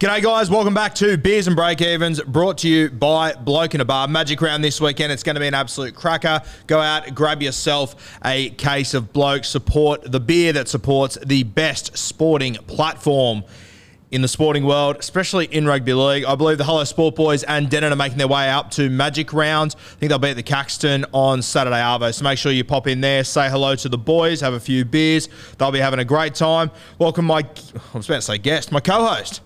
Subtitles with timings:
[0.00, 0.50] G'day, guys.
[0.50, 4.08] Welcome back to Beers and Break Evens, brought to you by Bloke in a Bar.
[4.08, 5.12] Magic round this weekend.
[5.12, 6.42] It's going to be an absolute cracker.
[6.66, 9.44] Go out, grab yourself a case of Bloke.
[9.44, 13.44] Support the beer that supports the best sporting platform
[14.10, 16.24] in the sporting world, especially in rugby league.
[16.24, 19.32] I believe the Hollow Sport Boys and Denon are making their way up to Magic
[19.32, 19.76] Round.
[19.78, 22.12] I think they'll be at the Caxton on Saturday, Arvo.
[22.12, 24.84] So make sure you pop in there, say hello to the boys, have a few
[24.84, 25.28] beers.
[25.56, 26.72] They'll be having a great time.
[26.98, 29.40] Welcome my, I was about to say guest, my co-host.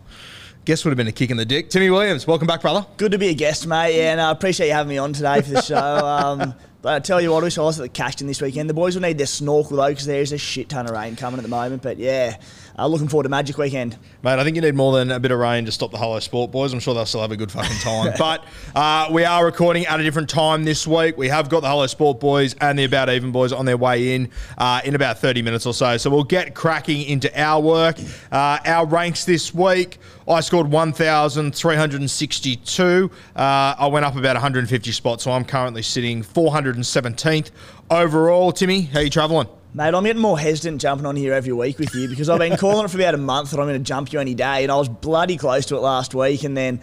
[0.68, 1.70] Guest would have been a kick in the dick.
[1.70, 2.84] Timmy Williams, welcome back, brother.
[2.98, 3.96] Good to be a guest, mate.
[3.96, 5.78] Yeah, and I appreciate you having me on today for the show.
[6.18, 8.68] Um, but I tell you what, I wish I was at the Caxton this weekend.
[8.68, 11.38] The boys will need their snorkel though, because there's a shit ton of rain coming
[11.38, 11.82] at the moment.
[11.82, 12.36] But yeah,
[12.78, 13.98] uh, looking forward to Magic Weekend.
[14.22, 16.18] Mate, I think you need more than a bit of rain to stop the Hello
[16.20, 16.72] Sport boys.
[16.72, 18.12] I'm sure they'll still have a good fucking time.
[18.18, 21.18] but uh, we are recording at a different time this week.
[21.18, 24.14] We have got the Hello Sport boys and the About Even boys on their way
[24.14, 25.96] in uh, in about 30 minutes or so.
[25.96, 27.98] So we'll get cracking into our work.
[28.30, 29.98] Uh, our ranks this week.
[30.28, 33.10] I scored 1,362.
[33.34, 37.50] Uh, I went up about 150 spots, so I'm currently sitting 417th
[37.90, 38.52] overall.
[38.52, 39.48] Timmy, how you travelling?
[39.74, 42.56] Mate, I'm getting more hesitant jumping on here every week with you because I've been
[42.58, 44.72] calling it for about a month that I'm going to jump you any day, and
[44.72, 46.80] I was bloody close to it last week, and then.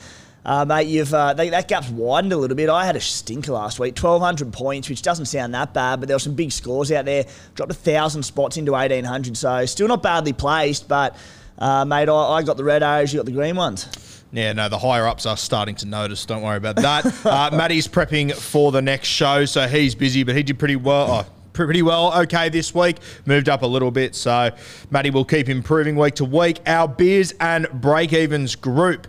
[0.47, 2.69] Uh, mate, you've uh, they, that gap's widened a little bit.
[2.69, 6.13] I had a stinker last week, 1,200 points, which doesn't sound that bad, but there
[6.13, 7.25] were some big scores out there.
[7.55, 10.87] Dropped a thousand spots into 1,800, so still not badly placed.
[10.87, 11.17] But
[11.57, 14.23] uh, mate, I, I got the red arrows, you got the green ones.
[14.31, 16.23] Yeah, no, the higher ups are starting to notice.
[16.27, 17.25] Don't worry about that.
[17.25, 21.25] uh, Matty's prepping for the next show, so he's busy, but he did pretty well.
[21.27, 22.97] Oh, pretty well okay this week.
[23.25, 24.51] Moved up a little bit, so
[24.91, 26.59] Matty will keep improving week to week.
[26.67, 29.07] Our beers and break evens group.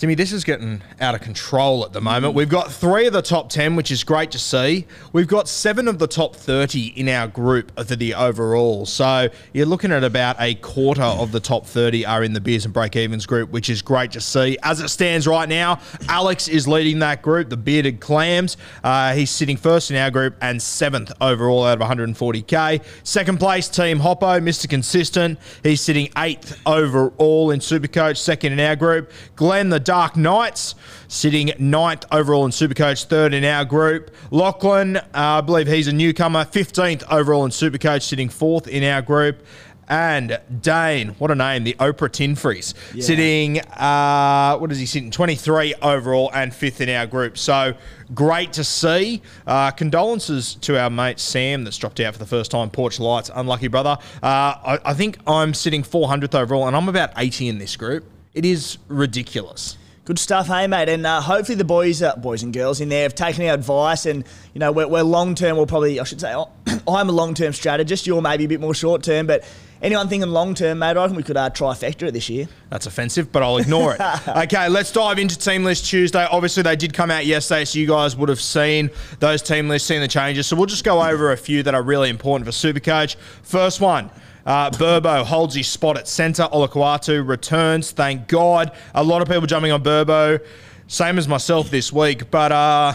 [0.00, 2.32] Timmy, this is getting out of control at the moment.
[2.32, 4.86] We've got three of the top 10, which is great to see.
[5.12, 8.86] We've got seven of the top 30 in our group for the overall.
[8.86, 12.64] So you're looking at about a quarter of the top 30 are in the Beers
[12.64, 14.56] and Break Evens group, which is great to see.
[14.62, 18.56] As it stands right now, Alex is leading that group, the Bearded Clams.
[18.82, 22.82] Uh, he's sitting first in our group and seventh overall out of 140k.
[23.04, 24.66] Second place, Team Hoppo, Mr.
[24.66, 25.38] Consistent.
[25.62, 29.12] He's sitting eighth overall in Supercoach, second in our group.
[29.36, 30.76] Glenn, the Dark Knights,
[31.08, 34.12] sitting ninth overall in Supercoach, third in our group.
[34.30, 39.02] Lachlan, uh, I believe he's a newcomer, 15th overall in Supercoach, sitting fourth in our
[39.02, 39.44] group.
[39.88, 43.02] And Dane, what a name, the Oprah Tinfreeze, yeah.
[43.02, 45.10] sitting, uh, what is he sitting?
[45.10, 47.36] 23 overall and fifth in our group.
[47.36, 47.74] So
[48.14, 49.22] great to see.
[49.44, 52.70] Uh, condolences to our mate Sam that's dropped out for the first time.
[52.70, 53.98] Porch Lights, unlucky brother.
[54.22, 58.04] Uh, I, I think I'm sitting 400th overall and I'm about 80 in this group.
[58.40, 59.76] It is ridiculous.
[60.06, 63.02] Good stuff, hey mate, and uh, hopefully the boys, uh, boys and girls in there
[63.02, 64.24] have taken our advice, and
[64.54, 65.58] you know we're, we're long term.
[65.58, 66.32] We'll probably, I should say,
[66.88, 68.06] I'm a long term strategist.
[68.06, 69.44] You're maybe a bit more short term, but
[69.82, 72.48] anyone thinking long term, mate, I reckon we could uh, trifecta it this year.
[72.70, 74.00] That's offensive, but I'll ignore it.
[74.28, 76.24] okay, let's dive into Team List Tuesday.
[76.24, 79.86] Obviously, they did come out yesterday, so you guys would have seen those team lists,
[79.86, 80.46] seen the changes.
[80.46, 83.16] So we'll just go over a few that are really important for Supercoach.
[83.42, 84.10] First one.
[84.46, 86.44] Uh, Burbo holds his spot at centre.
[86.44, 87.90] Olakau'atu returns.
[87.90, 88.72] Thank God.
[88.94, 90.44] A lot of people jumping on Burbo.
[90.86, 92.30] Same as myself this week.
[92.30, 92.94] But uh,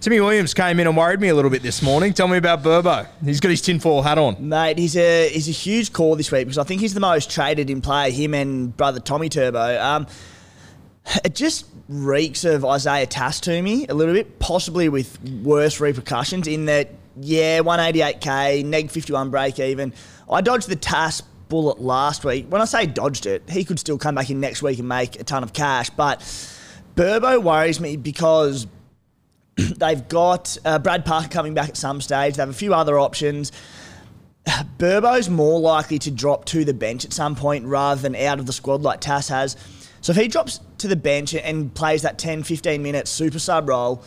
[0.00, 2.14] Timmy Williams came in and worried me a little bit this morning.
[2.14, 3.06] Tell me about Burbo.
[3.24, 4.48] He's got his tinfoil hat on.
[4.48, 7.30] Mate, he's a he's a huge call this week because I think he's the most
[7.30, 9.80] traded in play, him and brother Tommy Turbo.
[9.80, 10.06] Um,
[11.24, 16.46] it just reeks of Isaiah Tass to me a little bit, possibly with worse repercussions
[16.46, 19.92] in that, yeah, 188k, neg 51 break even.
[20.30, 22.46] I dodged the TAS bullet last week.
[22.48, 25.20] When I say dodged it, he could still come back in next week and make
[25.20, 25.90] a ton of cash.
[25.90, 26.20] But
[26.94, 28.66] Burbo worries me because
[29.56, 32.36] they've got uh, Brad Parker coming back at some stage.
[32.36, 33.52] They have a few other options.
[34.78, 38.46] Burbo's more likely to drop to the bench at some point rather than out of
[38.46, 39.56] the squad like Tass has.
[40.00, 43.68] So if he drops to the bench and plays that 10, 15 minute super sub
[43.68, 44.02] role,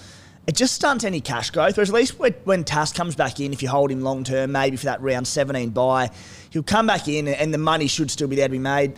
[0.46, 1.78] it just stunts any cash growth.
[1.78, 4.76] Whereas at least when Tass comes back in, if you hold him long term, maybe
[4.76, 6.10] for that round 17 buy,
[6.50, 8.98] he'll come back in and the money should still be there to be made.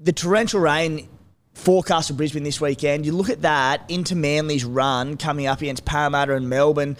[0.00, 1.08] The torrential rain
[1.54, 5.84] forecast for Brisbane this weekend, you look at that into Manly's run coming up against
[5.84, 6.96] Parramatta and Melbourne.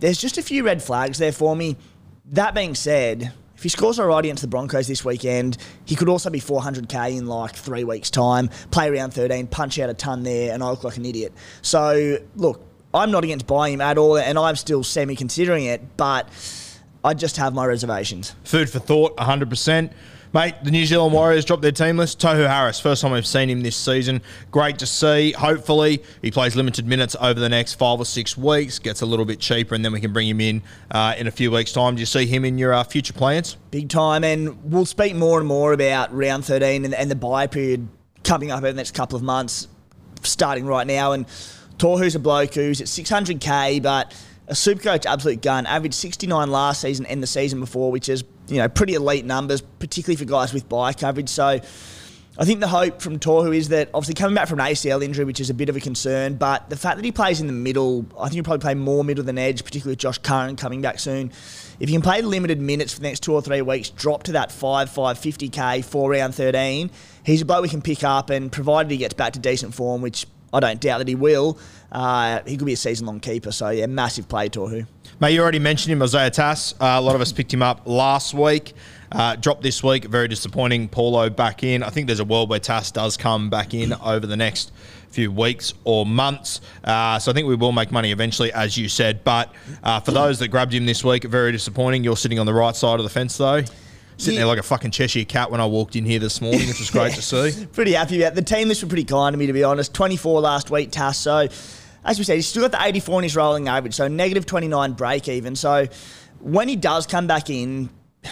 [0.00, 1.76] There's just a few red flags there for me.
[2.26, 6.30] That being said, if he scores alright against the Broncos this weekend, he could also
[6.30, 10.52] be 400k in like three weeks' time, play around 13, punch out a ton there,
[10.52, 11.32] and I look like an idiot.
[11.62, 15.96] So, look, I'm not against buying him at all, and I'm still semi considering it,
[15.96, 16.28] but
[17.04, 18.34] I just have my reservations.
[18.44, 19.92] Food for thought, 100%.
[20.32, 22.20] Mate, the New Zealand Warriors dropped their team list.
[22.20, 24.22] Tohu Harris, first time we've seen him this season.
[24.52, 25.32] Great to see.
[25.32, 29.24] Hopefully, he plays limited minutes over the next five or six weeks, gets a little
[29.24, 31.96] bit cheaper, and then we can bring him in uh, in a few weeks' time.
[31.96, 33.56] Do you see him in your uh, future plans?
[33.72, 37.48] Big time, and we'll speak more and more about round 13 and, and the buy
[37.48, 37.88] period
[38.22, 39.66] coming up over the next couple of months,
[40.22, 41.10] starting right now.
[41.10, 41.26] And
[41.80, 44.14] Tohu's a bloke who's at 600k, but
[44.48, 45.64] a super coach absolute gun.
[45.64, 49.62] Averaged 69 last season and the season before, which is you know pretty elite numbers,
[49.62, 51.28] particularly for guys with bye coverage.
[51.28, 51.60] So.
[52.38, 55.26] I think the hope from Tohu is that obviously coming back from an ACL injury,
[55.26, 57.52] which is a bit of a concern, but the fact that he plays in the
[57.52, 60.80] middle, I think he'll probably play more middle than edge, particularly with Josh Curran coming
[60.80, 61.32] back soon.
[61.80, 64.32] If you can play limited minutes for the next two or three weeks, drop to
[64.32, 66.90] that 5 5 50k, four round 13,
[67.24, 70.00] he's a bloke we can pick up, and provided he gets back to decent form,
[70.00, 71.58] which I don't doubt that he will,
[71.92, 73.52] uh, he could be a season long keeper.
[73.52, 74.86] So, yeah, massive play, Tohu.
[75.20, 76.72] Mate, you already mentioned him, Isaiah Tass.
[76.80, 78.74] Uh, a lot of us picked him up last week.
[79.12, 80.88] Uh, dropped this week, very disappointing.
[80.88, 81.82] Paulo back in.
[81.82, 84.72] I think there's a world where Tass does come back in over the next
[85.10, 86.60] few weeks or months.
[86.84, 89.24] Uh, so I think we will make money eventually, as you said.
[89.24, 89.52] But
[89.82, 92.04] uh, for those that grabbed him this week, very disappointing.
[92.04, 93.64] You're sitting on the right side of the fence, though.
[94.20, 94.40] Sitting Yeah.
[94.40, 96.90] there like a fucking Cheshire cat when I walked in here this morning, which was
[96.90, 97.64] great to see.
[97.72, 99.94] Pretty happy about The team list were pretty kind to me, to be honest.
[99.94, 101.16] 24 last week, Tass.
[101.16, 101.48] So,
[102.04, 104.92] as we said, he's still got the 84 in his rolling average, so negative 29
[104.92, 105.56] break even.
[105.56, 105.86] So,
[106.40, 107.88] when he does come back in,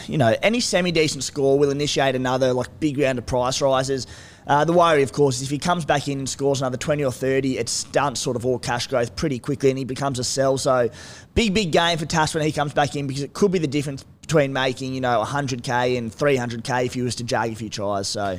[0.07, 4.07] you know, any semi decent score will initiate another like big round of price rises.
[4.47, 7.03] Uh, the worry, of course, is if he comes back in and scores another 20
[7.05, 10.25] or 30, it stunts sort of all cash growth pretty quickly and he becomes a
[10.25, 10.59] sell.
[10.59, 10.91] So,
[11.35, 13.67] big, big game for Tass when he comes back in because it could be the
[13.67, 17.71] difference between making, you know, 100k and 300k if he was to jag a few
[17.71, 18.07] tries.
[18.07, 18.39] So,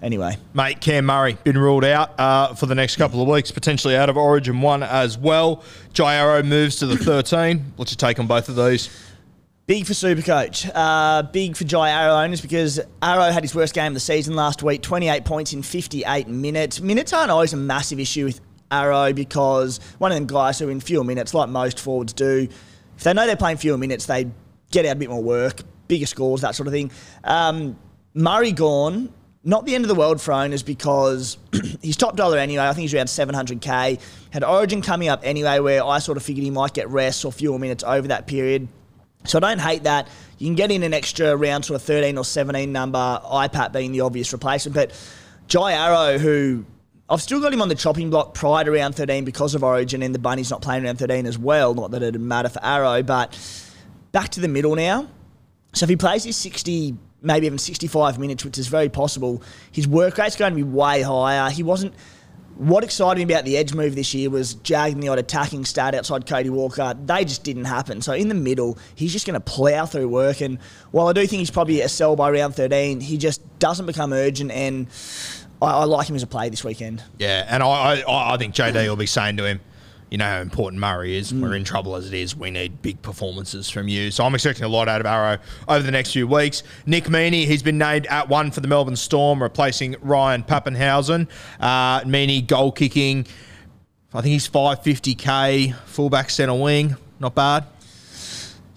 [0.00, 0.38] anyway.
[0.54, 4.08] Mate, Cam Murray been ruled out uh, for the next couple of weeks, potentially out
[4.08, 5.62] of Origin 1 as well.
[5.92, 7.74] Jai Arrow moves to the 13.
[7.76, 8.88] What's your take on both of these?
[9.66, 10.70] Big for Supercoach.
[10.74, 14.36] Uh, big for Jai Arrow owners because Arrow had his worst game of the season
[14.36, 16.80] last week 28 points in 58 minutes.
[16.80, 18.40] Minutes aren't always a massive issue with
[18.70, 22.48] Arrow because one of them guys who in fewer minutes, like most forwards do,
[22.96, 24.30] if they know they're playing fewer minutes, they
[24.70, 26.90] get out a bit more work, bigger scores, that sort of thing.
[27.24, 27.78] Um,
[28.14, 29.12] Murray gone.
[29.44, 31.38] Not the end of the world for owners because
[31.80, 32.64] he's top dollar anyway.
[32.64, 34.00] I think he's around 700k.
[34.30, 37.30] Had Origin coming up anyway, where I sort of figured he might get rest or
[37.30, 38.66] fewer minutes over that period.
[39.24, 40.08] So I don't hate that.
[40.38, 43.92] You can get in an extra round, sort of 13 or 17 number, IPAP being
[43.92, 44.74] the obvious replacement.
[44.74, 44.92] But
[45.46, 46.64] Jai Arrow, who
[47.08, 50.02] I've still got him on the chopping block prior to round 13 because of Origin
[50.02, 51.72] and the Bunnies not playing round 13 as well.
[51.74, 53.32] Not that it'd matter for Arrow, but
[54.16, 55.06] back to the middle now.
[55.74, 59.86] So if he plays his 60, maybe even 65 minutes, which is very possible, his
[59.86, 61.50] work rate's going to be way higher.
[61.50, 61.92] He wasn't.
[62.56, 65.94] What excited me about the edge move this year was jagging the odd attacking stat
[65.94, 66.94] outside Cody Walker.
[67.04, 68.00] They just didn't happen.
[68.00, 70.40] So in the middle, he's just going to plough through work.
[70.40, 70.60] And
[70.92, 74.14] while I do think he's probably a sell by round 13, he just doesn't become
[74.14, 74.50] urgent.
[74.50, 74.86] And
[75.60, 77.02] I, I like him as a play this weekend.
[77.18, 79.60] Yeah, and I, I, I think JD will be saying to him,
[80.10, 81.34] you know how important Murray is.
[81.34, 82.36] We're in trouble as it is.
[82.36, 84.10] We need big performances from you.
[84.10, 85.38] So I'm expecting a lot out of Arrow
[85.68, 86.62] over the next few weeks.
[86.86, 91.28] Nick Meaney, he's been named at one for the Melbourne Storm, replacing Ryan Papenhuyzen.
[91.58, 93.26] Uh, Meaney goal kicking.
[94.14, 96.96] I think he's 550k, fullback centre wing.
[97.18, 97.64] Not bad.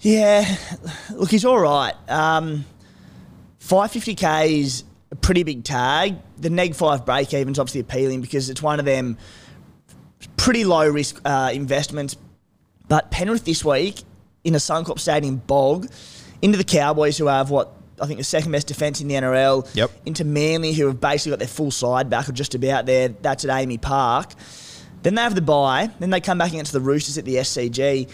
[0.00, 0.56] Yeah,
[1.12, 1.94] look, he's all right.
[2.08, 2.64] Um,
[3.60, 6.16] 550k is a pretty big tag.
[6.38, 9.18] The neg five break even's obviously appealing because it's one of them
[10.40, 12.16] pretty low risk uh, investments.
[12.88, 14.02] But Penrith this week
[14.42, 15.86] in a Suncorp Stadium bog
[16.40, 19.68] into the Cowboys, who have what I think the second best defence in the NRL.
[19.74, 19.90] Yep.
[20.06, 23.08] Into Manly, who have basically got their full side back or just about there.
[23.08, 24.32] That's at AAMI Park.
[25.02, 25.90] Then they have the bye.
[25.98, 28.08] Then they come back against the Roosters at the SCG.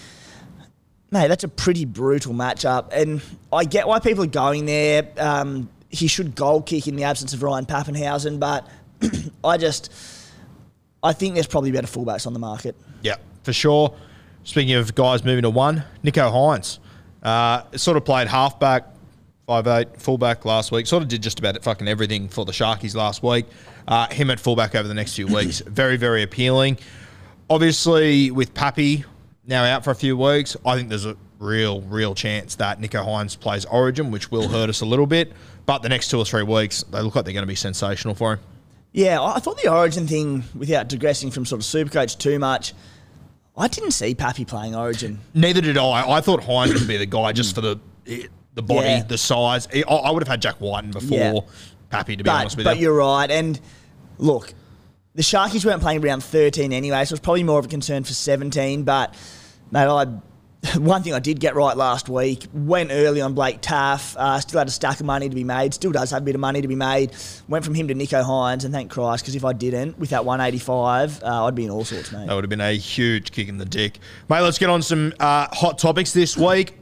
[1.12, 2.92] Mate, that's a pretty brutal matchup.
[2.92, 5.08] And I get why people are going there.
[5.16, 8.68] Um, he should goal kick in the absence of Ryan Papenhuyzen, but
[9.44, 9.92] I just.
[11.02, 12.76] I think there's probably better fullbacks on the market.
[13.02, 13.94] Yeah, for sure.
[14.44, 16.78] Speaking of guys moving to one, Nicho Hynes.
[17.22, 18.84] Uh, sort of played halfback,
[19.46, 20.86] five eight, fullback last week.
[20.86, 23.46] Sort of did just about fucking everything for the Sharkies last week.
[23.88, 25.60] Uh, him at fullback over the next few weeks.
[25.66, 26.78] Very, very appealing.
[27.48, 29.04] Obviously, with Pappy
[29.46, 33.04] now out for a few weeks, I think there's a real, real chance that Nicho
[33.04, 35.32] Hynes plays Origin, which will hurt us a little bit.
[35.66, 38.14] But the next two or three weeks, they look like they're going to be sensational
[38.14, 38.40] for him.
[38.92, 42.72] Yeah, I thought the Origin thing, without digressing from sort of Supercoach too much,
[43.56, 45.20] I didn't see Pappy playing Origin.
[45.34, 46.08] Neither did I.
[46.10, 47.78] I thought Hynes would be the guy just for the
[48.54, 49.02] the body, Yeah.
[49.02, 49.68] the size.
[49.74, 51.40] I, I would have had Jack Wighton before Yeah.
[51.90, 52.76] Pappy, to be But, honest with but you.
[52.76, 53.30] But you're right.
[53.30, 53.60] And
[54.18, 54.54] look,
[55.14, 58.14] the Sharkies weren't playing around 13 anyway, so it's probably more of a concern for
[58.14, 58.84] 17.
[58.84, 59.14] But,
[59.70, 60.06] mate, I,
[60.78, 64.16] one thing I did get right last week went early on Blake Taaffe.
[64.16, 65.74] Uh, still had a stack of money to be made.
[65.74, 67.12] Still does have a bit of money to be made.
[67.48, 70.24] Went from him to Nicho Hynes, and thank Christ, because if I didn't, with that
[70.24, 72.26] 185, uh, I'd be in all sorts, mate.
[72.26, 73.98] That would have been a huge kick in the dick.
[74.28, 76.74] Mate, let's get on some uh, hot topics this week.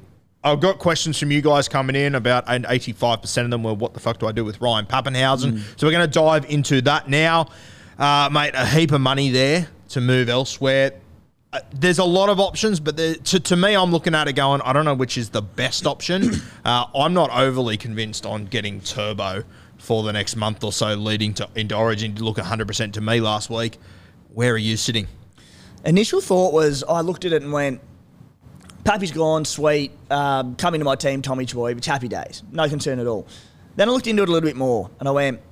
[0.43, 3.95] I've got questions from you guys coming in about, and 85% of them were, what
[3.95, 5.59] the fuck do I do with Ryan Papenhuyzen?
[5.79, 7.49] So we're going to dive into that now.
[7.99, 10.93] Uh, mate, a heap of money there to move elsewhere.
[11.55, 14.33] Uh, there's a lot of options, but there, to, to me, I'm looking at it
[14.33, 16.31] going, I don't know which is the best option.
[16.65, 19.45] Uh, I'm not overly convinced on getting Turbo
[19.77, 22.15] for the next month or so leading to into Origin.
[22.15, 23.77] To look 100% to me last week.
[24.33, 25.07] Where are you sitting?
[25.85, 27.83] Initial thought was I looked at it and went,
[28.85, 29.93] Pappy's gone, sweet.
[30.11, 32.43] Um, coming to my team, Tommy Choi, it's happy days.
[32.51, 33.27] No concern at all.
[33.77, 35.43] Then I looked into it a little bit more and I went,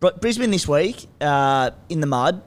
[0.00, 2.42] "Br- Brisbane this week uh, in the mud.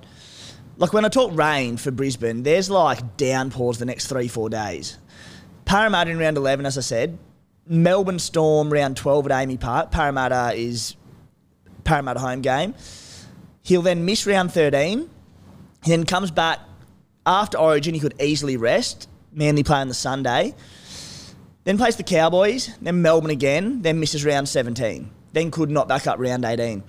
[0.80, 4.98] Like when I talk rain for Brisbane, there's like downpours the next three, four days.
[5.66, 7.18] Parramatta in round 11, as I said.
[7.68, 9.92] Melbourne Storm round 12 at AAMI Park.
[9.92, 10.96] Parramatta is
[11.84, 12.76] Parramatta home game.
[13.62, 15.10] He'll then miss round 13.
[15.84, 16.60] He then comes back
[17.26, 17.94] after Origin.
[17.94, 19.10] He could easily rest.
[19.34, 20.56] Manly play on the Sunday.
[21.66, 22.74] Then plays the Cowboys.
[22.82, 23.82] Then Melbourne again.
[23.82, 25.12] Then misses round 17.
[25.34, 26.84] Then could not back up round 18.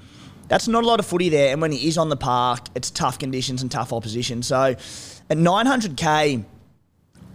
[0.50, 1.52] That's not a lot of footy there.
[1.52, 4.42] And when he is on the park, it's tough conditions and tough opposition.
[4.42, 6.44] So at 900k,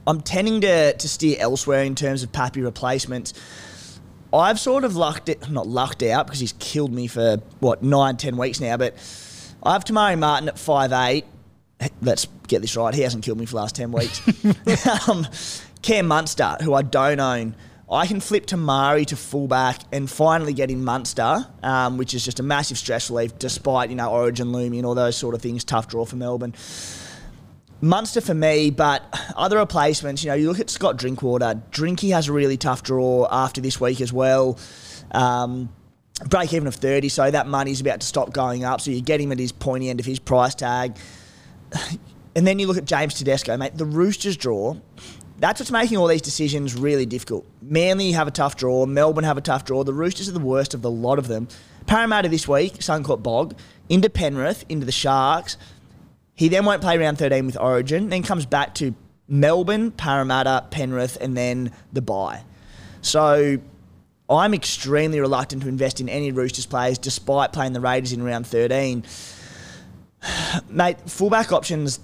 [0.05, 3.34] I'm tending to, to steer elsewhere in terms of Pappy replacements.
[4.34, 8.17] I've sort of lucked it, not lucked out because he's killed me for what nine,
[8.17, 8.75] ten weeks now.
[8.75, 8.95] But
[9.63, 11.24] I have Tamari Martin at five eight.
[12.01, 12.93] Let's get this right.
[12.93, 14.22] He hasn't killed me for the last ten weeks.
[15.07, 15.25] um,
[15.81, 17.55] Cam Munster, who I don't own,
[17.89, 22.39] I can flip Tamari to fullback and finally get in Munster, um, which is just
[22.39, 25.63] a massive stress relief, despite you know Origin looming and all those sort of things.
[25.63, 26.53] Tough draw for Melbourne.
[27.81, 29.03] Munster for me, but
[29.35, 31.61] other replacements, you know, you look at Scott Drinkwater.
[31.71, 34.57] Drinky has a really tough draw after this week as well.
[35.11, 35.69] Um,
[36.27, 38.81] break even of 30, so that money's about to stop going up.
[38.81, 40.97] So you get him at his pointy end of his price tag.
[42.35, 43.77] And then you look at James Tedesco, mate.
[43.77, 44.75] The Roosters draw,
[45.39, 47.45] that's what's making all these decisions really difficult.
[47.61, 48.85] Manly have a tough draw.
[48.85, 49.83] Melbourne have a tough draw.
[49.83, 51.47] The Roosters are the worst of the lot of them.
[51.87, 53.55] Parramatta this week, Suncorp Bog,
[53.89, 55.57] into Penrith, into the Sharks.
[56.33, 58.95] He then won't play round 13 with Origin, then comes back to
[59.27, 62.43] Melbourne, Parramatta, Penrith, and then the bye.
[63.01, 63.59] So
[64.29, 68.47] I'm extremely reluctant to invest in any Roosters players despite playing the Raiders in round
[68.47, 69.03] 13.
[70.69, 71.99] Mate, fullback options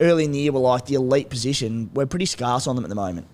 [0.00, 1.90] early in the year were like the elite position.
[1.94, 3.26] We're pretty scarce on them at the moment.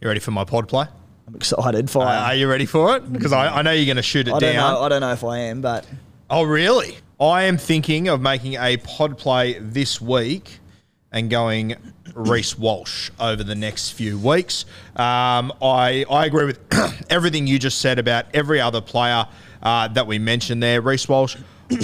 [0.00, 0.86] You ready for my pod play?
[1.26, 1.90] I'm excited.
[1.90, 2.06] Fire.
[2.06, 3.12] Uh, are you ready for it?
[3.12, 4.54] Because I, I know you're going to shoot it I down.
[4.54, 4.80] don't know.
[4.82, 5.86] I don't know if I am, but
[6.30, 6.96] Oh, really?
[7.20, 10.58] I am thinking of making a pod play this week
[11.10, 11.74] and going
[12.14, 14.64] Reece Walsh over the next few weeks.
[14.96, 16.60] Um, I, I agree with
[17.10, 19.26] everything you just said about every other player
[19.62, 20.80] uh, that we mentioned there.
[20.80, 21.36] Reece Walsh,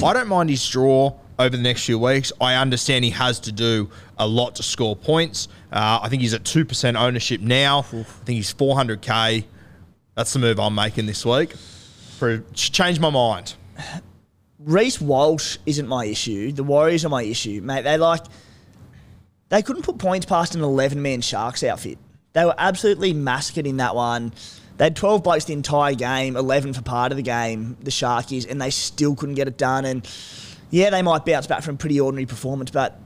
[0.03, 2.33] I don't mind his draw over the next few weeks.
[2.41, 5.49] I understand he has to do a lot to score points.
[5.73, 7.81] Uh, I think he's at 2% ownership now.
[7.81, 9.45] I think he's 400k.
[10.15, 11.55] That's the move I'm making this week.
[12.19, 13.55] For, change my mind.
[14.59, 16.53] Reece Walsh isn't my issue.
[16.53, 17.83] The Warriors are my issue, mate.
[17.83, 18.23] They like
[19.51, 21.99] they couldn't put points past an eleven-man Sharks outfit.
[22.33, 24.33] They were absolutely massacred in that one.
[24.77, 28.51] They had 12 blokes the entire game, 11 for part of the game, the Sharkies,
[28.51, 29.85] and they still couldn't get it done.
[29.85, 30.05] And
[30.75, 32.99] yeah, they might bounce back from pretty ordinary performance, but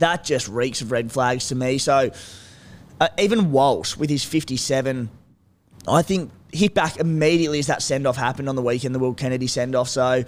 [0.00, 1.78] that just reeks of red flags to me.
[1.78, 2.10] So
[3.00, 5.08] uh, even Walsh with his 57,
[5.88, 9.14] I think hit back immediately as that send off happened on the weekend, the Will
[9.14, 9.88] Kennedy send off.
[9.88, 10.24] So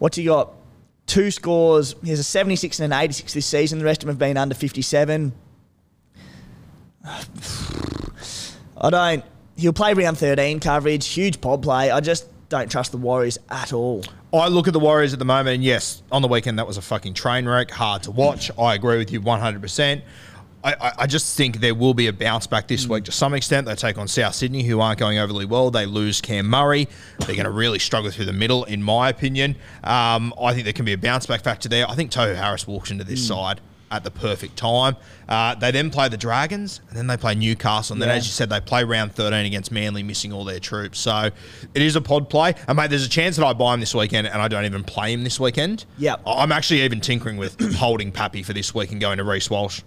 [0.00, 0.52] what's he got?
[1.06, 1.94] Two scores.
[2.02, 3.78] He has a 76 and an 86 this season.
[3.78, 5.32] The rest of them have been under 57.
[8.80, 9.24] I don't.
[9.56, 11.92] He'll play round 13 coverage, huge pod play.
[11.92, 14.02] I just don't trust the Warriors at all.
[14.32, 16.76] I look at the Warriors at the moment, and yes, on the weekend that was
[16.76, 18.50] a fucking train wreck, hard to watch.
[18.56, 20.02] I agree with you 100%.
[20.62, 23.34] I, I, I just think there will be a bounce back this week to some
[23.34, 23.66] extent.
[23.66, 25.72] They take on South Sydney, who aren't going overly well.
[25.72, 26.86] They lose Cam Murray.
[27.18, 29.56] They're going to really struggle through the middle, in my opinion.
[29.82, 31.88] Um, I think there can be a bounce back factor there.
[31.88, 33.60] I think Tohu Harris walks into this side
[33.90, 34.96] at the perfect time.
[35.28, 38.14] Uh, they then play the Dragons, and then they play Newcastle, and then, Yeah.
[38.16, 40.98] as you said, they play round 13 against Manly, missing all their troops.
[41.00, 41.30] So
[41.74, 42.54] it is a pod play.
[42.68, 44.84] And, mate, there's a chance that I buy him this weekend, and I don't even
[44.84, 45.84] play him this weekend.
[45.98, 46.20] Yep.
[46.26, 49.50] I- I'm actually even tinkering with holding Pappy for this week and going to Reece
[49.50, 49.82] Walsh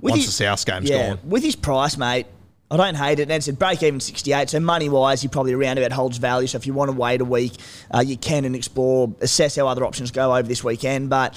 [0.00, 1.18] With once his- the South game's yeah, gone.
[1.24, 2.26] with his price, mate,
[2.70, 3.22] I don't hate it.
[3.24, 4.50] And it said break even 68.
[4.50, 6.46] So money wise, he probably around about holds value.
[6.48, 7.52] So if you want to wait a week,
[7.94, 11.10] uh, you can and explore, assess how other options go over this weekend.
[11.10, 11.34] But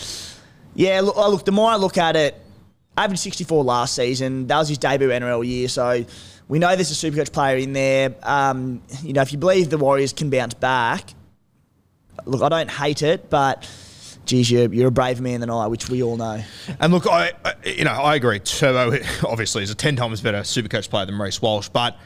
[0.78, 2.40] yeah, look, oh, look the more I look at it,
[2.96, 4.46] average 64 last season.
[4.46, 5.68] That was his debut NRL year.
[5.70, 6.06] So
[6.48, 8.14] we know there's a super coach player in there.
[8.22, 11.16] Um, you know, if you believe the Warriors can bounce back,
[12.26, 13.68] look, I don't hate it, but
[14.26, 16.44] geez, you're, you're a braver man than I, which we all know.
[16.80, 18.38] And look, I, I you know I agree.
[18.38, 21.98] Turbo obviously is a ten times better super coach player than Maurice Walsh, but.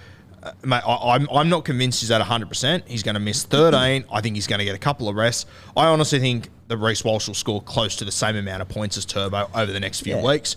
[0.44, 2.88] Uh, mate, I, I'm, I'm not convinced he's at 100%.
[2.88, 4.06] He's going to miss 13.
[4.12, 5.46] I think he's going to get a couple of rests.
[5.78, 8.98] I honestly think that Reece Walsh will score close to the same amount of points
[8.98, 10.24] as Turbo over the next few Yeah.
[10.24, 10.56] weeks.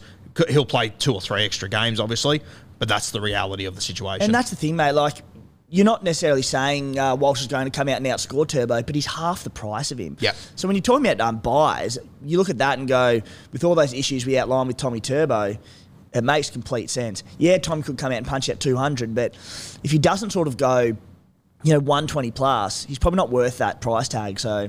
[0.49, 2.41] He'll play two or three extra games, obviously,
[2.79, 4.23] but that's the reality of the situation.
[4.25, 4.93] And that's the thing, mate.
[4.93, 5.23] Like,
[5.69, 8.95] you're not necessarily saying uh, Walsh is going to come out and outscore Turbo, but
[8.95, 10.17] he's half the price of him.
[10.21, 10.37] Yep.
[10.55, 13.21] So when you're talking about um, buys, you look at that and go,
[13.53, 15.57] with all those issues we outlined with Tommy Turbo,
[16.13, 17.25] it makes complete sense.
[17.39, 19.35] Yeah, Tommy could come out and punch out 200, but
[19.83, 20.97] if he doesn't sort of go,
[21.65, 24.39] you know, 120 plus, he's probably not worth that price tag.
[24.39, 24.69] So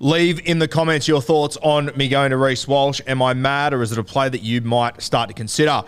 [0.00, 3.00] Leave in the comments your thoughts on me going to Reece Walsh.
[3.06, 5.82] Am I mad or is it a play that you might start to consider?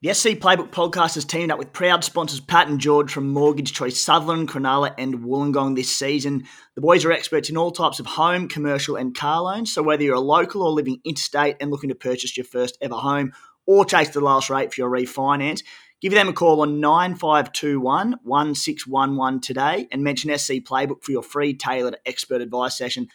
[0.00, 3.72] The SC Playbook podcast has teamed up with proud sponsors Pat and George from Mortgage
[3.72, 6.44] Choice Sutherland, Cronulla, and Wollongong this season.
[6.76, 9.72] The boys are experts in all types of home, commercial, and car loans.
[9.72, 12.94] So whether you're a local or living interstate and looking to purchase your first ever
[12.94, 13.32] home
[13.66, 15.62] or chase the last rate for your refinance,
[16.00, 21.54] give them a call on 9521 1611 today and mention SC Playbook for your free
[21.54, 23.08] tailored expert advice session.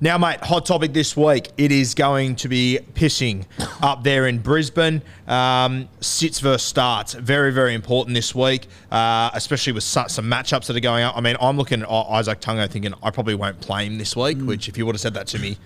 [0.00, 1.48] Now, mate, hot topic this week.
[1.56, 3.46] It is going to be pissing
[3.82, 5.02] up there in Brisbane.
[5.26, 7.14] Um, sits versus starts.
[7.14, 11.16] Very, very important this week, uh, especially with some matchups that are going up.
[11.16, 14.38] I mean, I'm looking at Isaac Tago thinking I probably won't play him this week,
[14.38, 15.58] which if you would have said that to me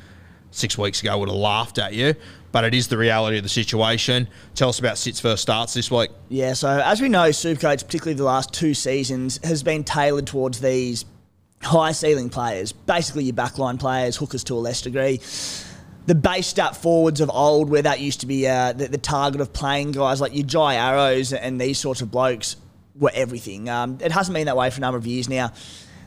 [0.53, 2.15] six weeks ago, would have laughed at you.
[2.53, 4.29] But it is the reality of the situation.
[4.55, 6.11] Tell us about sits first starts this week.
[6.29, 10.61] Yeah, so as we know, Supercoach, particularly the last two seasons, has been tailored towards
[10.61, 11.07] these
[11.63, 15.21] high ceiling players, basically your backline players, hookers to a less degree.
[16.07, 19.41] The base stat forwards of old, where that used to be uh, the, the target
[19.41, 22.57] of playing guys like your Jai Arrows and these sorts of blokes
[22.97, 23.69] were everything.
[23.69, 25.53] Um, it hasn't been that way for a number of years now.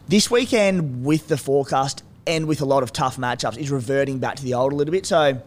[0.07, 4.35] This weekend, with the forecast and with a lot of tough matchups, is reverting back
[4.35, 5.05] to the old a little bit.
[5.05, 5.41] So,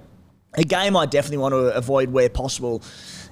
[0.54, 2.82] a game I definitely want to avoid where possible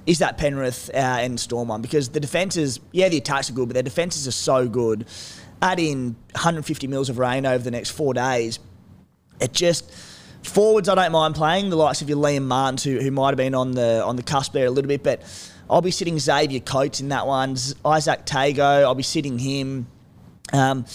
[0.05, 3.67] is that Penrith uh, and Storm one because the defences, yeah, the attacks are good,
[3.67, 5.05] but their defences are so good.
[5.61, 8.59] Add in 150 mils of rain over the next four days.
[9.41, 9.91] It just
[10.43, 13.37] forwards I don't mind playing the likes of your Liam Martins who, who might have
[13.37, 15.21] been on the on the cusp there a little bit, but
[15.69, 17.57] I'll be sitting Xavier Coates in that one.
[17.83, 19.87] Isaac Tago, I'll be sitting him.
[20.53, 20.85] Um,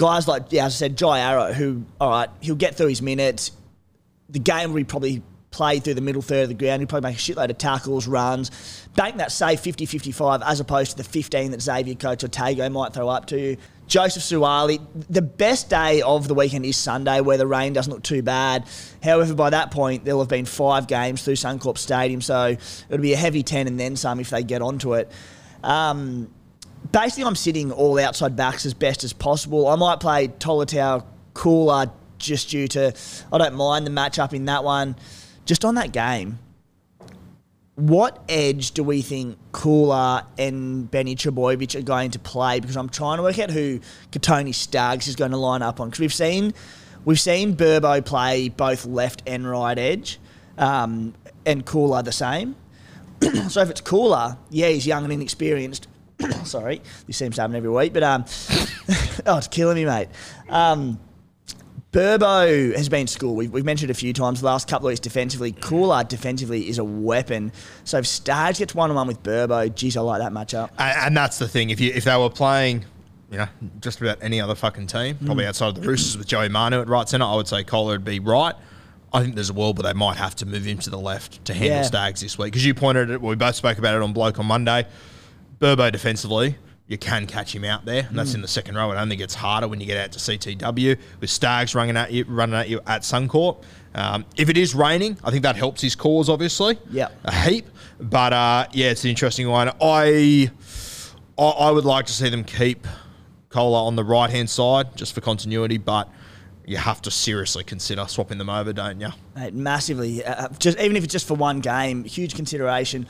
[0.00, 3.02] guys like yeah, as I said, Jai Arrow, who all right, he'll get through his
[3.02, 3.52] minutes.
[4.30, 6.80] The game will be probably played through the middle third of the ground.
[6.80, 8.50] He'll probably make a shitload of tackles, runs,
[8.96, 12.94] bank that safe 50-55 as opposed to the 15 that Xavier Coates or Tago might
[12.94, 13.56] throw up to you.
[13.88, 18.04] Joseph Suaalii, the best day of the weekend is Sunday where the rain doesn't look
[18.04, 18.64] too bad.
[19.02, 22.56] However, by that point, there'll have been five games through Suncorp Stadium, so
[22.88, 25.10] it'll be a heavy 10 and then some if they get onto it.
[25.62, 26.30] Um,
[26.92, 29.68] basically, I'm sitting all outside backs as best as possible.
[29.68, 32.94] I might play Tolutau Koula just due to
[33.32, 34.96] I don't mind the matchup in that one.
[35.46, 36.38] Just on that game,
[37.80, 42.60] what edge do we think Koula and Benny Trbojevic are going to play?
[42.60, 43.80] Because I'm trying to work out who
[44.12, 45.88] Kotoni Staggs is going to line up on.
[45.88, 46.52] Because we've seen
[47.04, 50.18] we've seen Burbo play both left and right edge,
[50.58, 51.14] um,
[51.46, 52.54] and Koula the same.
[53.48, 55.88] so if it's Koula, yeah, he's young and inexperienced.
[56.44, 58.24] Sorry, this seems to happen every week, but um,
[59.26, 60.08] oh, it's killing me, mate.
[60.48, 60.98] Um,
[61.92, 63.34] Burbo has been school.
[63.34, 64.40] We've, we've mentioned it a few times.
[64.40, 67.50] The last couple of weeks defensively, Koula defensively is a weapon.
[67.82, 70.70] So if Staggs gets one on one with Burbo, geez, I like that matchup.
[70.78, 71.70] And, and that's the thing.
[71.70, 72.84] If you if they were playing,
[73.30, 73.48] you know,
[73.80, 76.88] just about any other fucking team, probably outside of the Roosters with Joey Manu at
[76.88, 78.54] right centre, I would say Koula would be right.
[79.12, 81.44] I think there's a world, but they might have to move him to the left
[81.46, 81.82] to handle Yeah.
[81.82, 83.20] Staggs this week because you pointed it.
[83.20, 84.86] We both spoke about it on Bloke on Monday.
[85.60, 88.90] Burbo defensively, you can catch him out there, and that's in the second row.
[88.90, 92.24] It only gets harder when you get out to CTW with Staggs running at you,
[92.24, 93.62] running at you at Suncorp.
[93.94, 96.78] Um, if it is raining, I think that helps his cause, obviously.
[96.90, 97.12] Yep.
[97.24, 97.66] a heap.
[98.00, 99.68] But uh, yeah, it's an interesting one.
[99.80, 100.50] I,
[101.38, 102.86] I I would like to see them keep
[103.50, 106.08] Koula on the right hand side just for continuity, but
[106.64, 109.08] you have to seriously consider swapping them over, don't you?
[109.34, 110.24] Mate, massively.
[110.24, 113.06] Uh, just even if it's just for one game, huge consideration.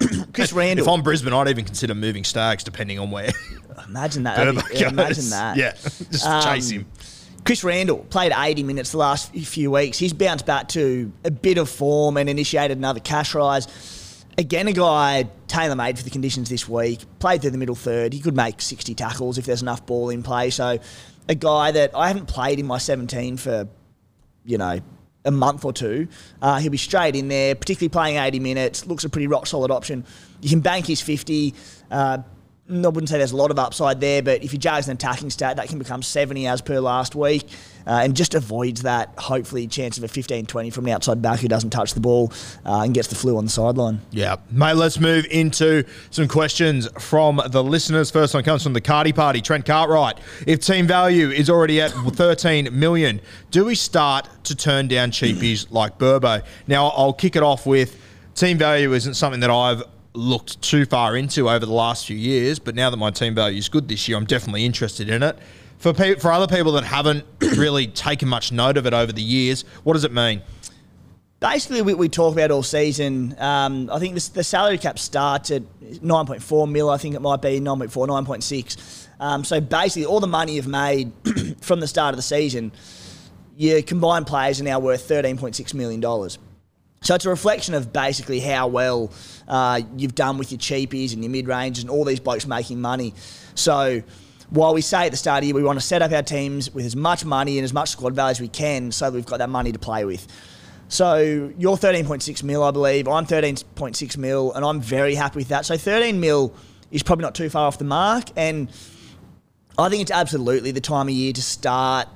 [0.32, 0.86] Chris Randall.
[0.86, 3.30] If I'm Brisbane, I'd even consider moving Staggs depending on where
[3.88, 4.36] imagine that.
[4.36, 5.56] that'd be- yeah, imagine that.
[5.56, 5.72] Yeah,
[6.10, 6.86] just Um, chase him.
[7.44, 9.96] Chris Randall played 80 minutes the last few weeks.
[9.98, 13.66] He's bounced back to a bit of form and initiated another cash rise.
[14.36, 17.00] Again, a guy tailor made for the conditions this week.
[17.20, 18.12] Played through the middle third.
[18.12, 20.50] He could make 60 tackles if there's enough ball in play.
[20.50, 20.78] So,
[21.28, 23.66] a guy that I haven't played in my 17 for,
[24.44, 24.80] you know,
[25.28, 26.08] a month or two.
[26.42, 28.86] Uh, he'll be straight in there, particularly playing 80 minutes.
[28.86, 30.04] Looks a pretty rock solid option.
[30.40, 31.54] You can bank his 50.
[31.90, 32.18] Uh,
[32.70, 35.30] I wouldn't say there's a lot of upside there, but if you judge an attacking
[35.30, 37.48] stat, that can become 70 as per last week
[37.86, 41.40] uh, and just avoids that, hopefully, chance of a 15 20 from the outside back
[41.40, 42.30] who doesn't touch the ball
[42.66, 44.00] uh, and gets the flu on the sideline.
[44.10, 44.36] Yeah.
[44.50, 48.10] Mate, let's move into some questions from the listeners.
[48.10, 50.18] First one comes from the Cardi Party, Trent Cartwright.
[50.46, 55.70] If team value is already at 13 million, do we start to turn down cheapies
[55.70, 56.44] like Burbo?
[56.66, 57.98] Now, I'll kick it off with
[58.34, 59.82] team value isn't something that I've
[60.14, 63.58] looked too far into over the last few years, but now that my team value
[63.58, 65.38] is good this year, I'm definitely interested in it.
[65.78, 67.24] For pe- for other people that haven't
[67.56, 70.42] really taken much note of it over the years, what does it mean?
[71.40, 73.36] Basically, we, we talk about all season.
[73.38, 77.40] Um, I think this, the salary cap starts at 9.4 mil, I think it might
[77.40, 79.06] be 9.4, 9.6.
[79.20, 81.12] Um, so basically, all the money you've made
[81.60, 82.72] from the start of the season,
[83.56, 86.00] your combined players are now worth $13.6 million.
[87.00, 89.12] So it's a reflection of basically how well
[89.46, 92.80] uh, you've done with your cheapies and your mid range and all these blokes making
[92.80, 93.14] money.
[93.54, 94.02] So
[94.50, 96.22] while we say at the start of the year we want to set up our
[96.22, 99.26] teams with as much money and as much squad value as we can so we've
[99.26, 100.26] got that money to play with.
[100.88, 103.08] So you're 13.6 mil, I believe.
[103.08, 105.66] I'm 13.6 mil, and I'm very happy with that.
[105.66, 106.54] So 13 mil
[106.90, 108.70] is probably not too far off the mark, and
[109.76, 112.08] I think it's absolutely the time of year to start.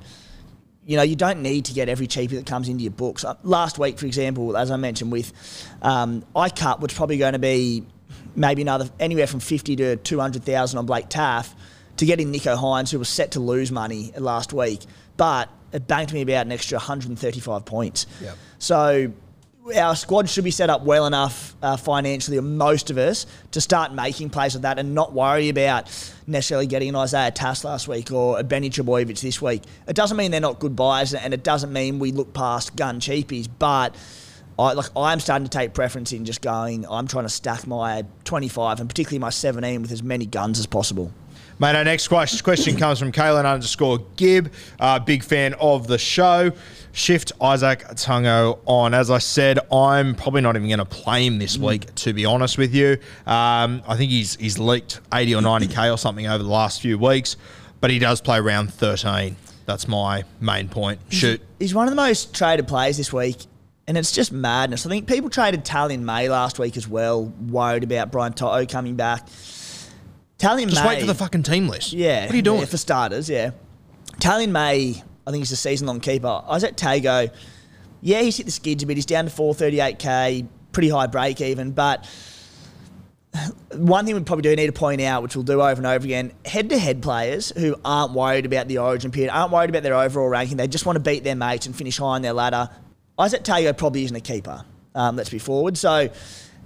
[0.85, 3.25] You know, you don't need to get every cheapie that comes into your books.
[3.25, 5.33] Uh, Last week, for example, as I mentioned, with
[5.81, 7.85] um, iCut, was probably going to be
[8.35, 11.55] maybe another anywhere from 50 to 200,000 on Blake Taaffe
[11.99, 14.81] to get in Nicho Hynes, who was set to lose money last week,
[15.17, 18.07] but it banked me about an extra 135 points.
[18.21, 18.37] Yep.
[18.59, 19.13] So
[19.77, 23.95] our squad should be set up well enough uh, financially, most of us, to start
[23.95, 25.87] making plays with that and not worry about
[26.27, 29.63] necessarily getting an Isaiah Tass last week or a Benny Trbojevic this week.
[29.87, 33.01] It doesn't mean they're not good buys, and it doesn't mean we look past gun
[33.01, 33.97] cheapies, but.
[34.59, 36.85] I, like I'm starting to take preference in just going.
[36.87, 40.67] I'm trying to stack my 25 and particularly my 17 with as many guns as
[40.67, 41.11] possible.
[41.59, 45.99] Mate, our next question, question comes from Kalen underscore Gibb, uh, big fan of the
[45.99, 46.53] show.
[46.93, 48.95] Shift Isaac Tago on.
[48.95, 52.27] As I said, I'm probably not even going to play him this week, to be
[52.27, 52.99] honest with you.
[53.27, 56.99] Um, I think he's he's leaked 80 or 90k or something over the last few
[56.99, 57.37] weeks,
[57.81, 59.37] but he does play round 13.
[59.65, 61.01] That's my main point.
[61.09, 61.41] Shoot.
[61.59, 63.39] He's one of the most traded players this week,
[63.87, 64.85] and it's just madness.
[64.85, 68.97] I think people traded Taylan May last week as well, worried about Brian To'o coming
[68.97, 69.27] back.
[70.43, 71.93] Taylan Just May, wait for the fucking team list.
[71.93, 72.61] yeah, What are you doing?
[72.61, 73.31] yeah, for starters?
[73.31, 73.53] Yeah,
[74.19, 76.43] Taylan May, I think he's a season-long keeper.
[76.49, 77.33] Isaac Tago,
[78.01, 78.97] yeah, he's hit the skids a bit.
[78.97, 82.09] He's down to 438k, pretty high break even, but
[83.73, 86.05] one thing we probably do need to point out, which we'll do over and over
[86.05, 90.29] again, head-to-head players who aren't worried about the origin period, aren't worried about their overall
[90.29, 92.69] ranking, they just want to beat their mates and finish high on their ladder.
[93.17, 94.65] Isaac Tago probably isn't a keeper.
[94.95, 95.79] Um, let's be forward.
[95.79, 96.11] So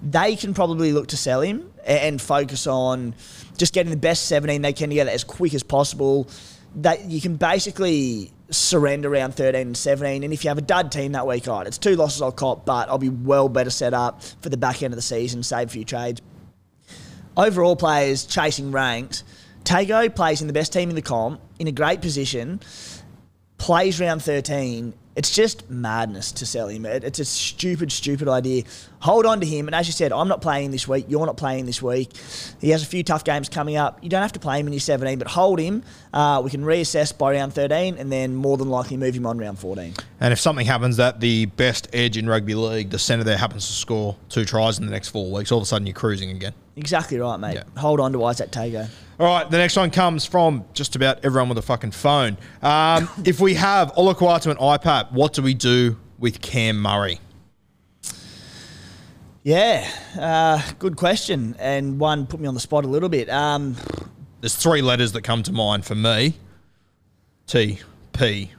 [0.02, 3.14] they can probably look to sell him and focus on
[3.56, 6.28] just getting the best 17 they can together as quick as possible.
[6.76, 10.22] That you can basically surrender around 13 and 17.
[10.22, 12.66] And if you have a dud team that week, right, it's two losses I'll cop,
[12.66, 15.68] but I'll be well better set up for the back end of the season, save
[15.68, 16.20] a few trades
[17.36, 19.24] overall players chasing ranks,
[19.64, 22.60] Tago plays in the best team in the comp, in a great position,
[23.58, 24.94] plays round 13.
[25.16, 26.84] It's just madness to sell him.
[26.84, 28.64] It- It's a stupid, stupid idea.
[29.00, 29.66] Hold on to him.
[29.66, 31.06] And as you said, I'm not playing this week.
[31.08, 32.10] You're not playing this week.
[32.60, 33.98] He has a few tough games coming up.
[34.02, 35.82] You don't have to play him in your 17, but hold him.
[36.12, 39.38] Uh, we can reassess by round 13 and then more than likely move him on
[39.38, 39.94] round 14.
[40.20, 43.66] And if something happens that the best edge in rugby league, the centre there happens
[43.68, 46.30] to score two tries in the next four weeks, all of a sudden you're cruising
[46.30, 46.52] again.
[46.76, 47.54] Exactly right, mate.
[47.54, 47.80] Yeah.
[47.80, 48.88] Hold on to Isaac Tago.
[49.18, 52.36] All right, the next one comes from just about everyone with a fucking phone.
[52.60, 57.18] Um, if we have Olakau'atu and IPAP, what do we do with Cam Murray?
[59.42, 61.56] Yeah, uh, good question.
[61.58, 63.30] And one put me on the spot a little bit.
[63.30, 63.76] Um,
[64.42, 66.34] There's three letters that come to mind for me
[67.46, 67.78] T,
[68.12, 68.50] P,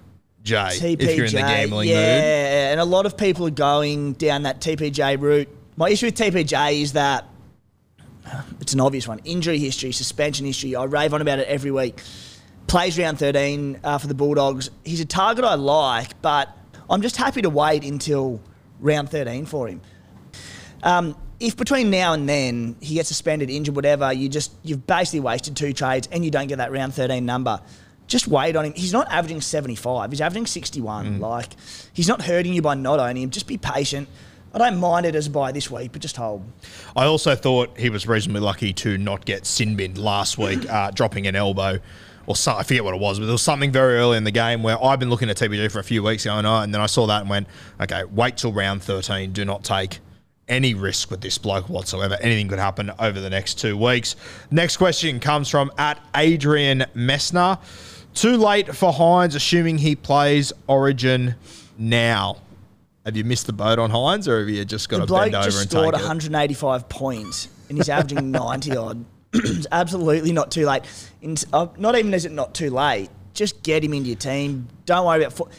[0.44, 0.56] J.
[0.56, 1.02] TPJ.
[1.02, 2.24] If you're in the gambling yeah, mood.
[2.72, 5.50] and a lot of people are going down that TPJ route.
[5.76, 7.26] My issue with TPJ is that
[8.60, 10.76] it's an obvious one: injury history, suspension history.
[10.76, 12.02] I rave on about it every week.
[12.68, 14.70] Plays round 13 uh, for the Bulldogs.
[14.84, 16.50] He's a target I like, but
[16.90, 18.42] I'm just happy to wait until
[18.80, 19.82] round 13 for him.
[20.84, 25.20] Um, if between now and then he gets suspended, injured, whatever, you just you've basically
[25.20, 27.62] wasted two trades and you don't get that round 13 number.
[28.08, 28.74] Just wait on him.
[28.74, 30.12] He's not averaging 75.
[30.12, 31.20] He's averaging 61.
[31.20, 31.54] Like
[31.94, 33.30] he's not hurting you by not owning him.
[33.30, 34.08] Just be patient.
[34.62, 36.44] I don't mind it as a buy this week, but just hold.
[36.96, 40.90] I also thought he was reasonably lucky to not get sin binned last week, uh,
[40.96, 41.80] dropping an elbow.
[42.26, 44.32] Or so, I forget what it was, but there was something very early in the
[44.32, 46.82] game where I've been looking at TPJ for a few weeks going, oh, and then
[46.82, 47.48] I saw that and went,
[47.80, 49.32] okay, wait till round 13.
[49.32, 50.00] Do not take
[50.50, 52.18] any risk with this bloke whatsoever.
[52.20, 54.16] Anything could happen over the next two weeks.
[54.50, 57.60] Next question comes from at Adrian Messner.
[58.14, 61.36] Too late for Hynes, assuming he plays Origin
[61.78, 62.38] now.
[63.08, 65.34] Have you missed the boat on Hynes, or have you just got The to bend
[65.36, 66.08] over just and scored take it?
[66.08, 69.06] 185 points and he's averaging 90 odd.
[69.34, 70.84] it's absolutely not too late.
[71.22, 73.10] In, uh, not even is it not too late.
[73.34, 74.68] Just get him into your team.
[74.86, 75.32] Don't worry about.
[75.38, 75.50] Fo-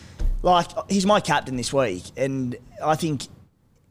[0.43, 3.27] like he's my captain this week, and I think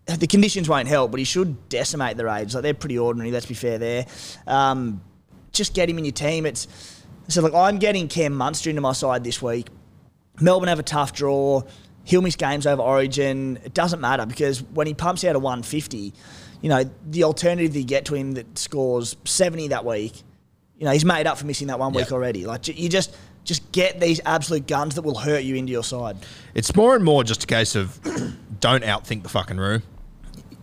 [0.05, 2.53] the conditions won't help, but he should decimate the Raiders.
[2.53, 3.31] Like they're pretty ordinary.
[3.31, 4.05] Let's be fair there.
[4.45, 5.01] Um,
[5.51, 6.45] just get him in your team.
[6.45, 6.67] It's
[7.27, 9.67] so like I'm getting Cam Munster into my side this week.
[10.39, 11.63] Melbourne have a tough draw.
[12.07, 13.59] He'll miss games over Origin.
[13.65, 16.13] It doesn't matter because when he pumps out a 150,
[16.61, 20.23] you know, the alternative that you get to him that scores 70 that week,
[20.77, 22.45] you know, he's made up for missing that one week already.
[22.45, 26.15] Like, you just just get these absolute guns that will hurt you into your side.
[26.53, 27.99] It's more and more just a case of
[28.59, 29.83] don't outthink the fucking room.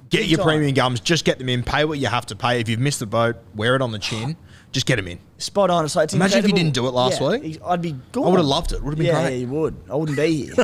[0.09, 0.47] Get Big your time.
[0.47, 2.61] premium gums, just get them in, pay what you have to pay.
[2.61, 4.37] If you've missed the boat, wear it on the chin,
[4.75, 5.19] just get him in.
[5.39, 5.89] Spot on.
[5.89, 7.61] So it's Imagine if you didn't do it last Yeah, week.
[7.65, 8.27] I'd be gone.
[8.27, 8.83] I would have loved it.
[8.83, 9.31] Would have been yeah, great.
[9.31, 9.77] Yeah, you would.
[9.91, 10.55] I wouldn't be here.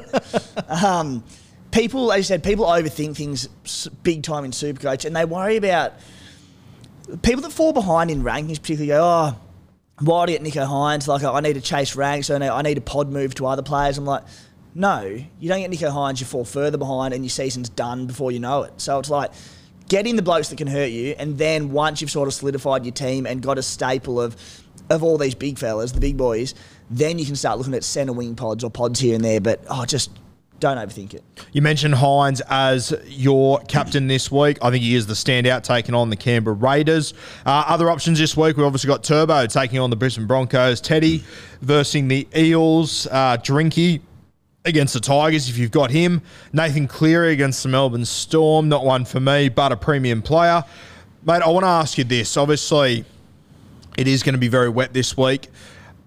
[0.85, 1.25] um,
[1.71, 3.47] people, as you said, people overthink things
[4.03, 5.95] big time in Supercoach, and they worry about
[7.23, 8.61] people that fall behind in rankings.
[8.61, 9.41] Particularly, go, oh,
[10.01, 11.07] why do you get Nicho Hynes?
[11.07, 12.31] Like, I need to chase ranks.
[12.31, 13.97] I need, I need a pod move to other players.
[13.97, 14.25] I'm like,
[14.75, 15.03] no,
[15.39, 16.19] you don't get Nicho Hynes.
[16.19, 18.73] You fall further behind, and your season's done before you know it.
[18.79, 19.31] So it's like.
[19.91, 22.85] Get in the blokes that can hurt you, and then once you've sort of solidified
[22.85, 24.37] your team and got a staple of
[24.89, 26.55] of all these big fellas, the big boys,
[26.91, 29.41] then you can start looking at centre wing pods or pods here and there.
[29.41, 30.13] But oh, just
[30.61, 31.25] don't overthink it.
[31.53, 34.59] You mentioned Hynes as your captain this week.
[34.63, 37.13] I think he is the standout taking on the Canberra Raiders.
[37.45, 41.25] Uh, other options this week, we've obviously got Turbo taking on the Brisbane Broncos, Teddy
[41.63, 44.03] versing the Eels, uh, Drinky
[44.65, 49.05] against the Tigers if you've got him, Nathan Cleary against the Melbourne Storm, not one
[49.05, 50.65] for me, but a premium player.
[51.25, 52.37] Mate, I want to ask you this.
[52.37, 53.05] Obviously,
[53.97, 55.49] it is going to be very wet this week.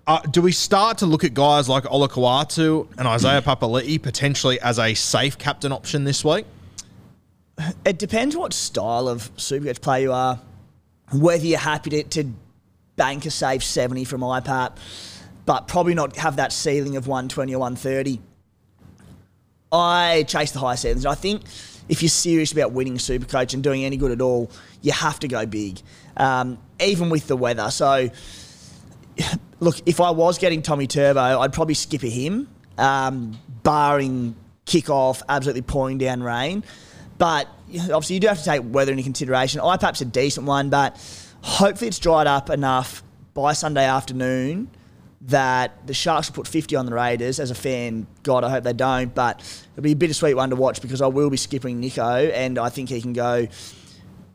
[0.06, 4.78] Uh, do we start to look at guys like Olakau'atu and Isaiah Papali'i potentially as
[4.78, 6.46] a safe captain option this week?
[7.86, 10.42] It depends what style of Supercoach player you are,
[11.14, 12.34] whether you're happy to, to
[12.96, 14.78] bank a safe 70 from IPAP,
[15.46, 18.20] but probably not have that ceiling of 120 or 130.
[19.74, 21.06] I chase the high ceilings.
[21.06, 21.42] I think
[21.90, 25.28] if you're serious about winning Supercoach and doing any good at all, you have to
[25.28, 25.82] go big,
[26.16, 27.70] um, even with the weather.
[27.72, 28.10] So,
[29.60, 35.24] look, if I was getting Tommy Turbo, I'd probably skip a him, um, barring kick-off,
[35.28, 36.64] absolutely pouring down rain.
[37.18, 39.60] But obviously, you do have to take weather into consideration.
[39.60, 40.96] IPAP's a decent one, but
[41.42, 44.70] hopefully it's dried up enough by Sunday afternoon
[45.28, 47.40] that the Sharks will put 50 on the Raiders.
[47.40, 49.14] As a fan, God, I hope they don't.
[49.14, 49.40] But
[49.74, 52.70] it'll be a bittersweet one to watch because I will be skipping Nicho, and I
[52.70, 53.48] think he can go.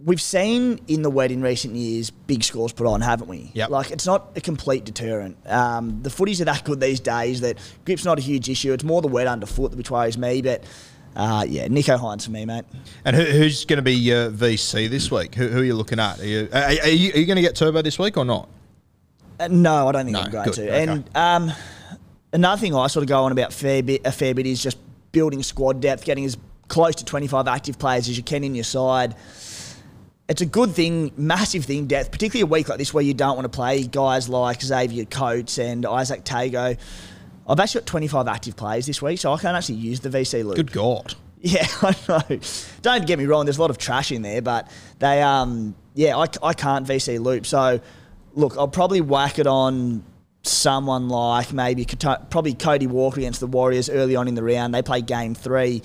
[0.04, 3.50] We've seen in the wet in recent years big scores put on, haven't we?
[3.52, 3.66] Yeah.
[3.66, 5.36] Like it's not a complete deterrent.
[5.44, 8.72] Um, the footies are that good these days that grip's not a huge issue.
[8.72, 10.40] It's more the wet underfoot which worries me.
[10.40, 10.62] But
[11.16, 12.64] uh, yeah, Nicho Hynes for me, mate.
[13.04, 15.34] And who, who's going to be your VC this week?
[15.34, 16.20] Who, who are you looking at?
[16.20, 18.48] Are you, are, are you, are you going to get Turbo this week or not?
[19.40, 20.68] Uh, no, I don't think No, I'm going good, to.
[20.68, 20.82] okay.
[20.86, 21.52] And um,
[22.32, 24.78] another thing I sort of go on about fair bit, a fair bit is just
[25.12, 26.36] building squad depth, getting as
[26.68, 29.14] close to 25 active players as you can in your side.
[30.28, 33.34] It's a good thing, massive thing, depth, particularly a week like this where you don't
[33.36, 36.76] want to play guys like Xavier Coates and Isaac Tago.
[37.48, 40.44] I've actually got 25 active players this week, so I can't actually use the VC
[40.44, 40.56] loop.
[40.56, 41.14] Good God.
[41.40, 42.40] Yeah, I know.
[42.82, 43.46] Don't get me wrong.
[43.46, 47.20] There's a lot of trash in there, but they, um, yeah, I, I can't VC
[47.20, 47.46] loop.
[47.46, 47.80] So,
[48.34, 50.04] look, I'll probably whack it on
[50.42, 54.74] someone like maybe probably Cody Walker against the Warriors early on in the round.
[54.74, 55.82] They play game three.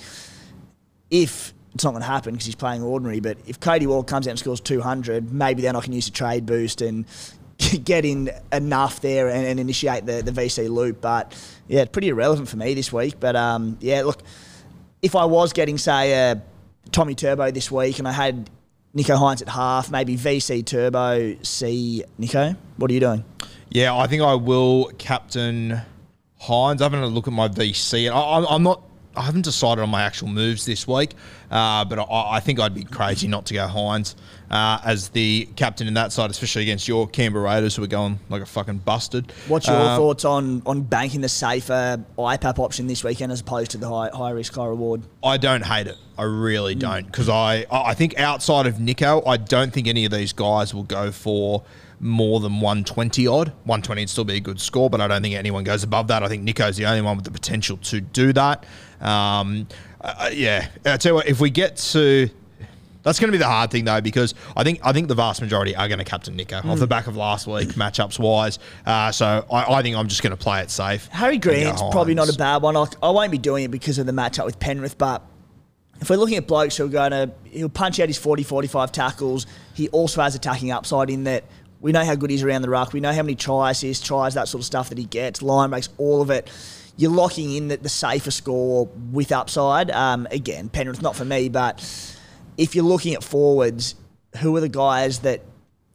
[1.09, 4.27] If it's not going to happen because he's playing ordinary, but if Cody Walker comes
[4.27, 7.05] out and scores 200, maybe then I can use a trade boost and
[7.83, 11.01] get in enough there and, and initiate the, the VC loop.
[11.01, 11.35] But
[11.67, 13.19] yeah, it's pretty irrelevant for me this week.
[13.19, 14.21] But um, yeah, look,
[15.01, 16.41] if I was getting, say, a
[16.91, 18.49] Tommy Turbo this week and I had
[18.95, 23.25] Nicho Hynes at half, maybe VC Turbo, C Nicho, what are you doing?
[23.69, 25.81] Yeah, I think I will captain
[26.41, 26.79] Hynes.
[26.79, 28.83] I haven't had a look at my VC, I, I'm not.
[29.15, 31.11] I haven't decided on my actual moves this week,
[31.51, 34.15] uh, but I, I think I'd be crazy not to go Hynes
[34.49, 38.19] uh, as the captain in that side, especially against your Canberra Raiders who are going
[38.29, 39.31] like a fucking busted.
[39.47, 43.71] What's your Uh, thoughts on, on banking the safer IPAP option this weekend as opposed
[43.71, 45.03] to the high, high risk, high reward?
[45.23, 45.97] I don't hate it.
[46.17, 50.05] I really don't because I I I think outside of Nicho, I don't think any
[50.05, 51.63] of these guys will go for
[51.99, 53.47] more than 120 odd.
[53.63, 56.21] 120 would still be a good score, but I don't think anyone goes above that.
[56.21, 58.65] I think Nicho's the only one with the potential to do that.
[59.03, 59.67] Um,
[60.01, 62.29] uh, uh, yeah, I tell you what, if we get to
[63.03, 65.41] That's going to be the hard thing though, because I think I think the vast
[65.41, 66.75] majority are going to captain Nicho off Hmm.
[66.79, 68.59] the back of last week matchups wise.
[68.85, 71.07] Uh, so I, I think I'm just going to play it safe.
[71.07, 72.77] Harry Grant's probably not a bad one.
[72.77, 75.21] I, I won't be doing it because of the matchup with Penrith, but
[75.99, 78.91] if we're looking at blokes who are going to, he'll punch out his 40, 45
[78.91, 79.45] tackles.
[79.73, 81.43] He also has attacking upside in that
[81.81, 82.93] we know how good he's around the ruck.
[82.93, 85.69] We know how many tries, assists, tries, that sort of stuff that he gets, line
[85.69, 86.49] breaks, all of it.
[86.95, 89.89] You're locking in the, the safer score with upside.
[89.91, 91.79] Um, again, Penrith, not for me, but
[92.57, 93.95] if you're looking at forwards,
[94.39, 95.41] who are the guys that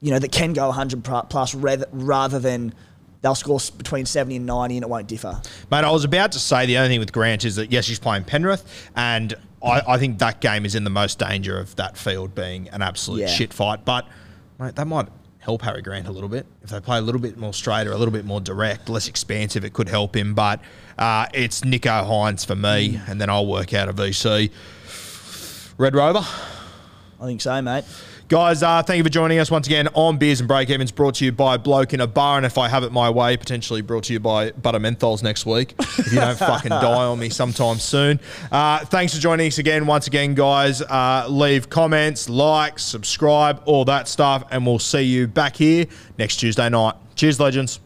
[0.01, 2.73] you know that can go 100 plus rather, than
[3.21, 5.41] they'll score between 70 and 90 and it won't differ.
[5.71, 7.99] Mate, I was about to say the only thing with Grant is that yes, he's
[7.99, 11.97] playing Penrith, and I, I think that game is in the most danger of that
[11.97, 13.27] field being an absolute Yeah.
[13.27, 13.85] shit fight.
[13.85, 14.07] But
[14.59, 15.09] mate, that might
[15.49, 17.93] help Harry Grant a little bit if they play a little bit more straight or
[17.93, 19.65] a little bit more direct, less expansive.
[19.65, 20.61] It could help him, but
[20.99, 24.51] uh, it's Nicho Hynes for me, and then I'll work out a VC.
[25.79, 26.19] Red Rover.
[26.19, 27.85] I think so, mate.
[28.29, 31.15] Guys, uh, thank you for joining us once again on Beers and Break Evens, brought
[31.15, 32.37] to you by Bloke in a Bar.
[32.37, 35.47] And if I have it my way, potentially brought to you by Butter Menthols next
[35.47, 35.75] week.
[35.79, 38.21] If you don't fucking die on me sometime soon.
[38.53, 40.83] Uh, thanks for joining us again, once again, guys.
[40.83, 44.45] Uh, leave comments, like, subscribe, all that stuff.
[44.51, 45.87] And we'll see you back here
[46.19, 46.97] next Tuesday night.
[47.15, 47.81] Cheers, legends.